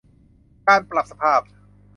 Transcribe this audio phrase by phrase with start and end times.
[0.67, 1.41] การปรับสภาพ